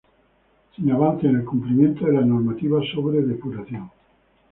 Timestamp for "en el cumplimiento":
1.29-2.07